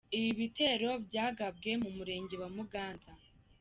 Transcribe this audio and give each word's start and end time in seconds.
Ibi 0.17 0.31
bitero 0.39 0.89
byagabwe 1.07 1.71
mu 1.81 1.89
murenge 1.97 2.35
wa 2.41 2.49
Muganza. 2.55 3.11